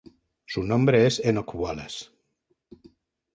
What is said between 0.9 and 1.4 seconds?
es